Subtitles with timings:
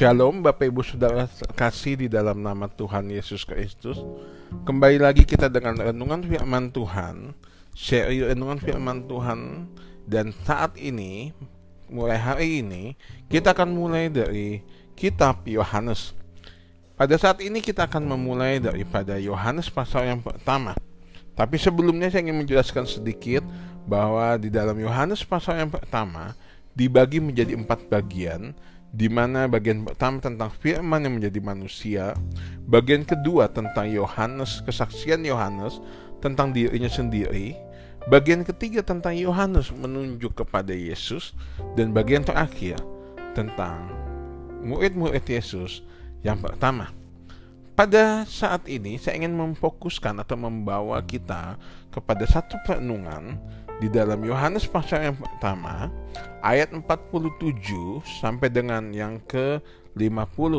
[0.00, 4.00] Shalom Bapak Ibu Saudara kasih di dalam nama Tuhan Yesus Kristus.
[4.64, 7.36] Kembali lagi kita dengan renungan firman Tuhan
[7.76, 9.68] Seri renungan firman Tuhan.
[10.08, 11.36] Dan saat ini
[11.92, 12.96] Mulai hari ini
[13.28, 14.64] Kita akan mulai dari
[14.96, 16.16] kitab Yohanes.
[16.96, 20.80] Pada saat ini kita akan memulai daripada Yohanes pasal yang pertama.
[21.36, 23.44] Tapi sebelumnya saya ingin menjelaskan sedikit
[23.84, 26.32] Bahwa di dalam Yohanes pasal yang pertama
[26.72, 28.56] Dibagi menjadi empat bagian
[28.90, 32.04] di mana bagian pertama tentang firman yang menjadi manusia,
[32.66, 35.78] bagian kedua tentang Yohanes, kesaksian Yohanes
[36.18, 37.54] tentang dirinya sendiri,
[38.10, 41.32] bagian ketiga tentang Yohanes menunjuk kepada Yesus,
[41.78, 42.76] dan bagian terakhir
[43.32, 43.86] tentang
[44.66, 45.86] murid-murid Yesus
[46.26, 46.99] yang pertama.
[47.78, 51.56] Pada saat ini saya ingin memfokuskan atau membawa kita
[51.88, 53.38] kepada satu perenungan
[53.80, 55.88] di dalam Yohanes pasal yang pertama
[56.44, 60.54] ayat 47 sampai dengan yang ke-50.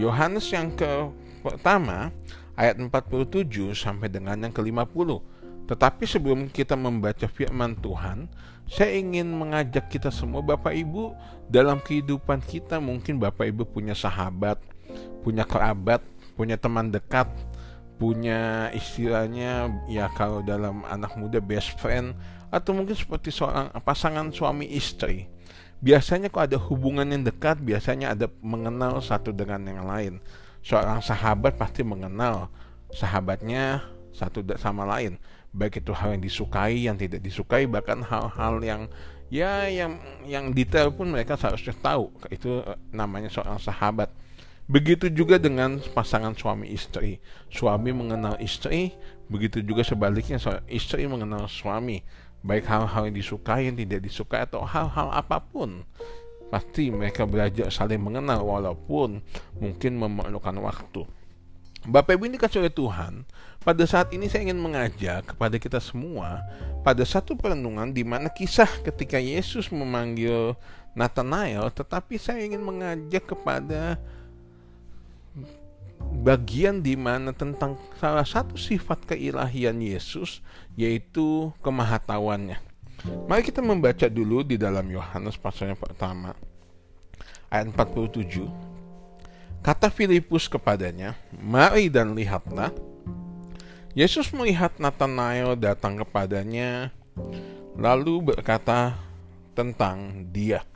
[0.00, 1.12] Yohanes yang ke
[1.44, 2.14] pertama
[2.56, 5.20] ayat 47 sampai dengan yang ke-50.
[5.66, 8.30] Tetapi sebelum kita membaca firman Tuhan,
[8.70, 11.10] saya ingin mengajak kita semua Bapak Ibu
[11.50, 14.62] dalam kehidupan kita mungkin Bapak Ibu punya sahabat,
[15.22, 16.04] punya kerabat,
[16.36, 17.26] punya teman dekat
[17.96, 22.12] punya istilahnya ya kalau dalam anak muda best friend
[22.52, 25.26] atau mungkin seperti seorang pasangan suami istri.
[25.80, 30.14] Biasanya kok ada hubungan yang dekat biasanya ada mengenal satu dengan yang lain.
[30.64, 32.48] Seorang sahabat pasti mengenal
[32.92, 35.20] sahabatnya satu sama lain.
[35.52, 38.82] Baik itu hal yang disukai yang tidak disukai bahkan hal-hal yang
[39.32, 42.12] ya yang yang detail pun mereka seharusnya tahu.
[42.28, 44.12] Itu namanya seorang sahabat
[44.66, 47.22] Begitu juga dengan pasangan suami istri.
[47.46, 48.98] Suami mengenal istri,
[49.30, 52.02] begitu juga sebaliknya istri mengenal suami.
[52.42, 55.86] Baik hal-hal yang disukai, yang tidak disukai, atau hal-hal apa pun.
[56.50, 59.22] Pasti mereka belajar saling mengenal walaupun
[59.58, 61.02] mungkin memerlukan waktu.
[61.86, 63.22] Bapak Ibu ini kasih oleh Tuhan,
[63.62, 66.42] pada saat ini saya ingin mengajak kepada kita semua
[66.82, 70.58] pada satu perenungan di mana kisah ketika Yesus memanggil
[70.98, 74.02] Nathanael, tetapi saya ingin mengajak kepada
[76.26, 80.42] bagian di mana tentang salah satu sifat keilahian Yesus
[80.74, 82.58] yaitu kemahatawannya.
[83.30, 86.34] Mari kita membaca dulu di dalam Yohanes pasal yang pertama
[87.46, 88.50] ayat 47.
[89.62, 92.74] Kata Filipus kepadanya, "Mari dan lihatlah."
[93.94, 96.90] Yesus melihat Nathanael datang kepadanya
[97.78, 98.98] lalu berkata
[99.56, 100.66] tentang dia.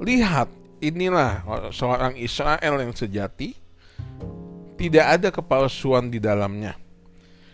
[0.00, 0.48] Lihat,
[0.80, 3.59] inilah seorang Israel yang sejati,
[4.80, 6.72] tidak ada kepalsuan di dalamnya.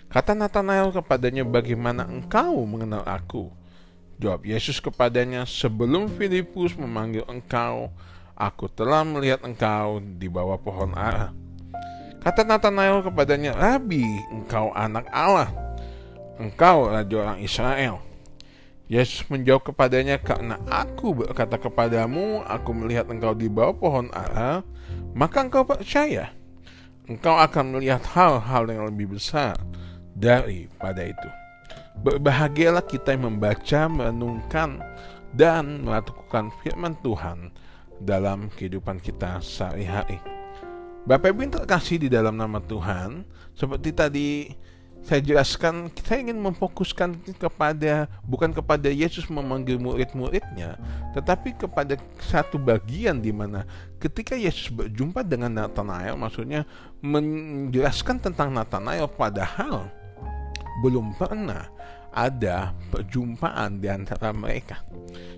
[0.07, 3.51] Kata Nathanael kepadanya, "Bagaimana engkau mengenal aku?"
[4.23, 7.91] Jawab Yesus kepadanya, "Sebelum Filipus memanggil engkau,
[8.39, 11.35] aku telah melihat engkau di bawah pohon ara."
[12.23, 15.51] Kata Nathanael kepadanya, "Rabi, engkau anak Allah.
[16.39, 17.99] Engkau raja orang Israel."
[18.87, 24.63] Yesus menjawab kepadanya, "Karena aku berkata kepadamu, aku melihat engkau di bawah pohon ara,
[25.11, 26.31] maka engkau percaya.
[27.07, 29.55] Engkau akan melihat hal-hal yang lebih besar
[30.15, 31.31] daripada itu."
[31.97, 34.85] Berbahagialah kita yang membaca, merenungkan,
[35.33, 37.51] dan melakukan firman Tuhan
[38.05, 40.21] dalam kehidupan kita sehari-hari.
[41.07, 43.23] Bapak Ibu yang terkasih di dalam nama Tuhan,
[43.55, 44.29] seperti tadi
[45.07, 50.75] saya jelaskan saya ingin memfokuskan kepada bukan kepada Yesus memanggil murid-muridnya
[51.15, 53.63] tetapi kepada satu bagian di mana
[54.03, 56.67] ketika Yesus berjumpa dengan Nathanael maksudnya
[56.99, 59.87] menjelaskan tentang Nathanael padahal
[60.83, 61.71] belum pernah
[62.17, 64.81] ada perjumpaan di antara mereka.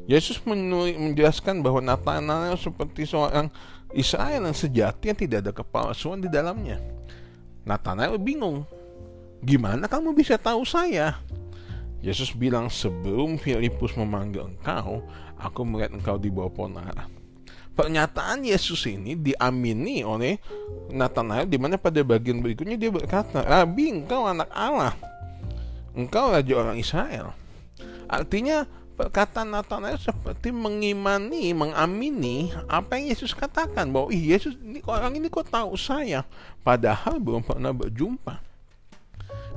[0.06, 3.50] Yesus menjelaskan bahwa Nathanael seperti seorang
[3.90, 6.78] Israel yang sejati yang tidak ada kepalsuan di dalamnya.
[7.66, 8.62] Nathanael bingung
[9.38, 11.18] Gimana kamu bisa tahu saya?
[11.98, 15.02] Yesus bilang sebelum Filipus memanggil engkau,
[15.34, 17.10] aku melihat engkau di bawah pohon ara.
[17.74, 20.42] Pernyataan Yesus ini diamini oleh
[20.90, 24.94] Nathanael di mana pada bagian berikutnya dia berkata, Rabi engkau anak Allah,
[25.94, 27.34] engkau raja orang Israel.
[28.10, 28.66] Artinya
[28.98, 35.30] perkataan Nathanael seperti mengimani, mengamini apa yang Yesus katakan bahwa Ih, Yesus ini orang ini
[35.30, 36.26] kok tahu saya,
[36.66, 38.47] padahal belum pernah berjumpa.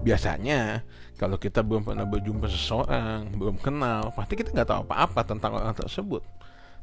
[0.01, 0.81] Biasanya
[1.21, 5.77] kalau kita belum pernah berjumpa seseorang, belum kenal, pasti kita nggak tahu apa-apa tentang orang
[5.77, 6.25] tersebut.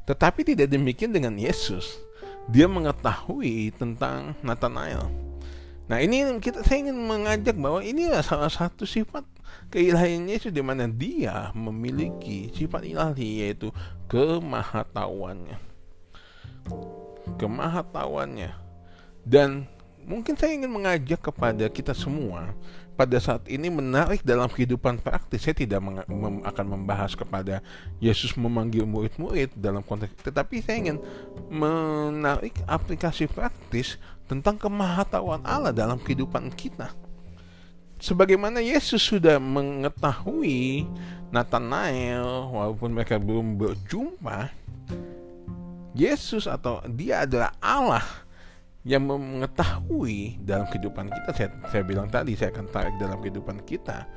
[0.07, 1.99] Tetapi tidak demikian dengan Yesus.
[2.47, 5.11] Dia mengetahui tentang Nathanael.
[5.89, 9.25] Nah ini kita saya ingin mengajak bahwa ini adalah salah satu sifat
[9.73, 13.73] keilahian Yesus di mana dia memiliki sifat ilahi yaitu
[14.05, 15.57] kemahatauannya.
[17.41, 18.53] kemahatauannya
[19.25, 19.65] dan
[20.07, 22.53] mungkin saya ingin mengajak kepada kita semua
[22.99, 25.47] pada saat ini menarik dalam kehidupan praktis.
[25.47, 27.63] Saya tidak mem akan membahas kepada
[28.03, 30.97] Yesus memanggil murid-murid dalam konteks tetapi saya ingin
[31.47, 33.95] menarik aplikasi praktis
[34.27, 36.91] tentang kemahatauan Allah dalam kehidupan kita.
[37.99, 40.87] Sebagaimana Yesus sudah mengetahui
[41.35, 44.47] Nathanael walaupun mereka belum berjumpa,
[45.91, 48.05] Yesus atau dia adalah Allah
[48.89, 51.29] yang mengetahui dalam kehidupan kita.
[51.37, 54.09] Saya, saya bilang tadi saya akan tarik dalam kehidupan kita.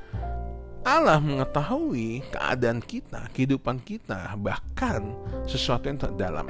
[0.83, 5.13] Allah mengetahui keadaan kita kehidupan kita bahkan
[5.45, 6.49] sesuatu yang terdalam.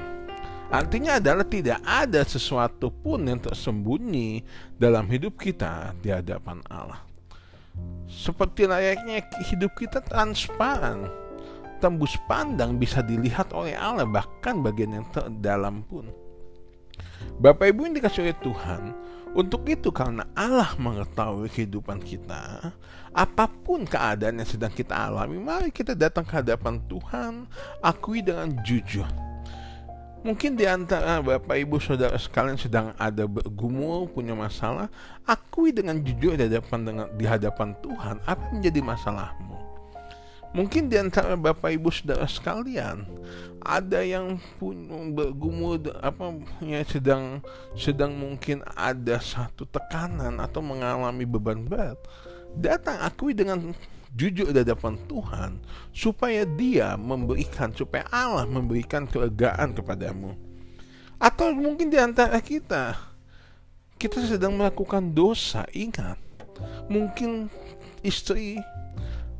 [0.74, 4.42] Artinya adalah tidak ada sesuatu pun yang tersembunyi
[4.80, 7.04] dalam hidup kita di hadapan Allah.
[8.10, 9.22] Seperti layaknya
[9.52, 11.12] hidup kita transparan
[11.78, 16.23] tembus pandang bisa dilihat oleh Allah bahkan bagian yang terdalam pun
[17.42, 18.82] Bapak Ibu yang dikasih oleh Tuhan,
[19.34, 22.70] untuk itu karena Allah mengetahui kehidupan kita,
[23.10, 27.50] apa pun keadaan yang sedang kita alami, mari kita datang ke hadapan Tuhan,
[27.82, 29.10] akui dengan jujur.
[30.24, 34.88] Mungkin di antara Bapak Ibu Saudara sekalian sedang ada bergumul, punya masalah,
[35.28, 39.73] akui dengan jujur di hadapan dengan di hadapan Tuhan apa yang menjadi masalahmu.
[40.54, 43.10] Mungkin di antara Bapak Ibu Saudara sekalian
[43.58, 44.78] ada yang pun
[45.18, 47.42] bergumul apa ya sedang
[47.74, 51.98] sedang mungkin ada satu tekanan atau mengalami beban berat.
[52.54, 53.74] Datang akui dengan
[54.14, 55.58] jujur di hadapan Tuhan
[55.90, 60.38] supaya Dia memberikan supaya Allah memberikan kelegaan kepadamu.
[61.18, 62.94] Atau mungkin di antara kita
[63.98, 66.20] kita sedang melakukan dosa, ingat.
[66.92, 67.48] Mungkin
[68.04, 68.60] istri,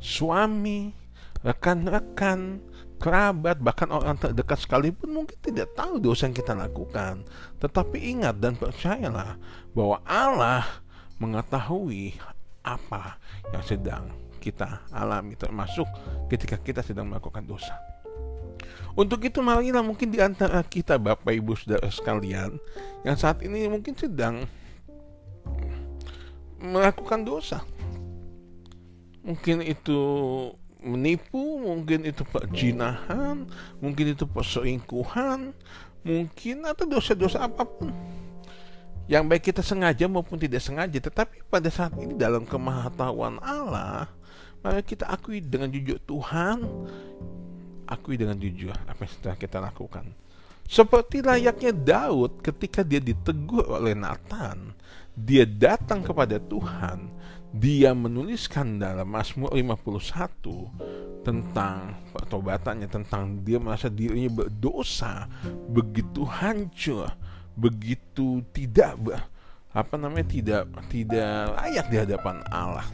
[0.00, 1.03] suami,
[1.44, 2.64] rekan-rekan,
[2.96, 7.22] kerabat, bahkan orang terdekat sekalipun mungkin tidak tahu dosa yang kita lakukan.
[7.60, 9.36] Tetapi ingat dan percayalah
[9.76, 10.64] bahwa Allah
[11.20, 12.16] mengetahui
[12.64, 13.20] apa
[13.52, 14.04] yang sedang
[14.40, 15.84] kita alami termasuk
[16.32, 17.76] ketika kita sedang melakukan dosa.
[18.94, 22.56] Untuk itu marilah mungkin di antara kita Bapak Ibu Saudara sekalian
[23.02, 24.48] yang saat ini mungkin sedang
[26.62, 27.60] melakukan dosa.
[29.24, 30.00] Mungkin itu
[30.84, 33.48] menipu, mungkin itu perjinahan,
[33.80, 35.56] mungkin itu perselingkuhan,
[36.04, 37.90] mungkin atau dosa-dosa apa pun.
[39.04, 44.08] Yang baik kita sengaja maupun tidak sengaja, tetapi pada saat ini dalam kemahatauan Allah,
[44.64, 46.64] maka kita akui dengan jujur Tuhan,
[47.84, 50.08] akui dengan jujur apa yang sudah kita lakukan.
[50.64, 54.72] Seperti layaknya Daud ketika dia ditegur oleh Nathan,
[55.12, 57.12] dia datang kepada Tuhan.
[57.54, 65.30] Dia menuliskan dalam Mazmur 51 tentang pertobatannya tentang dia merasa dirinya berdosa
[65.70, 67.08] begitu hancur
[67.54, 68.98] begitu tidak
[69.70, 72.86] apa namanya tidak tidak layak di hadapan Allah.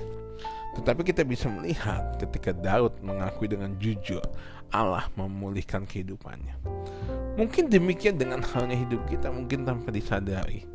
[0.77, 4.23] Tetapi kita bisa melihat ketika Daud mengakui dengan jujur
[4.71, 6.55] Allah memulihkan kehidupannya
[7.41, 10.69] mungkin demikian dengan halnya hidup kita mungkin tanpa disadari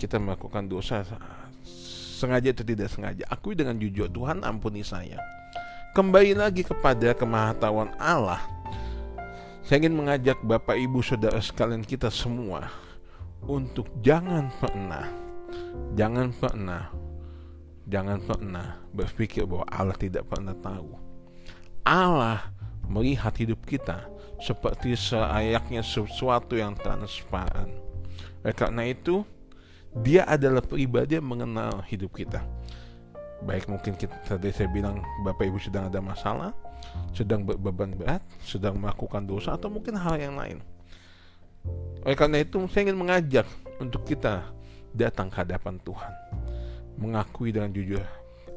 [0.00, 1.04] kita melakukan dosa
[2.16, 3.24] sengaja atau tidak sengaja.
[3.28, 5.20] Akui dengan jujur, Tuhan ampuni saya.
[5.92, 8.40] Kembali lagi kepada kemahatauan Allah.
[9.64, 12.70] Saya ingin mengajak Bapak Ibu Saudara sekalian kita semua
[13.44, 15.10] untuk jangan pernah
[15.98, 16.86] jangan pernah
[17.90, 20.94] jangan pernah berpikir bahwa Allah tidak pernah tahu.
[21.82, 22.46] Allah
[22.86, 24.06] melihat hidup kita
[24.40, 27.72] seperti selayaknya sesuatu yang transparan.
[28.44, 29.24] Oleh karena itu,
[29.96, 32.44] dia adalah pribadi yang mengenal hidup kita.
[33.44, 36.52] Baik mungkin kita tadi saya bilang Bapak Ibu sedang ada masalah,
[37.12, 40.60] sedang berbeban berat, sedang melakukan dosa atau mungkin hal yang lain.
[42.04, 43.46] Oleh karena itu saya ingin mengajak
[43.80, 44.46] untuk kita
[44.92, 46.12] datang ke hadapan Tuhan,
[46.96, 48.04] mengakui dengan jujur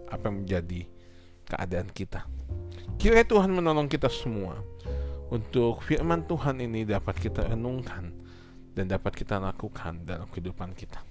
[0.07, 0.81] apa yang menjadi
[1.49, 2.23] keadaan kita.
[2.99, 4.59] Kira Tuhan menolong kita semua
[5.29, 8.09] untuk firman Tuhan ini dapat kita renungkan
[8.73, 11.01] dan dapat kita lakukan dalam kehidupan kita.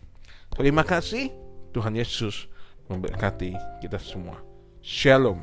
[0.54, 1.30] Terima kasih.
[1.70, 2.48] Tuhan Yesus
[2.90, 4.40] memberkati kita semua.
[4.82, 5.38] Shalom.